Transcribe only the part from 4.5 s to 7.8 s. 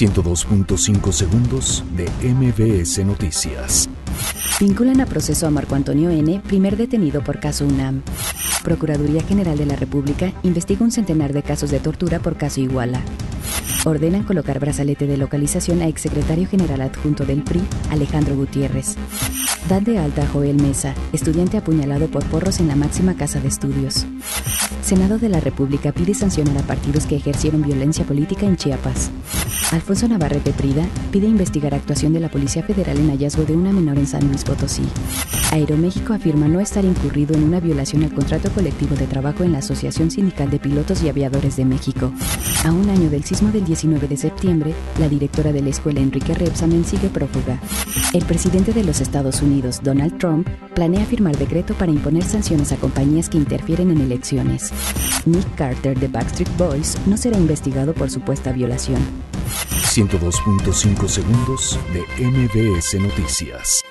Vinculan a proceso a Marco Antonio N., primer detenido por caso